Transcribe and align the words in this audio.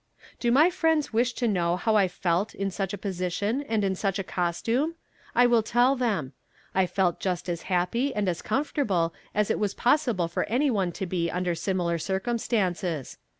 Do 0.39 0.51
my 0.51 0.71
friends 0.71 1.13
wish 1.13 1.33
to 1.33 1.47
know 1.47 1.75
how 1.77 1.95
I 1.95 2.07
felt 2.07 2.55
in 2.55 2.71
such 2.71 2.91
a 2.91 2.97
position 2.97 3.61
and 3.61 3.83
in 3.83 3.93
such 3.93 4.17
a 4.17 4.23
costume? 4.23 4.95
I 5.35 5.45
will 5.45 5.61
tell 5.61 5.95
them. 5.95 6.33
I 6.73 6.87
felt 6.87 7.19
just 7.19 7.47
as 7.47 7.61
happy 7.69 8.11
and 8.11 8.27
as 8.27 8.41
comfortable 8.41 9.13
as 9.35 9.51
it 9.51 9.59
was 9.59 9.75
possible 9.75 10.27
for 10.27 10.45
any 10.45 10.71
one 10.71 10.91
to 10.93 11.05
be 11.05 11.29
under 11.29 11.53
similar 11.53 11.99
circumstances. 11.99 13.19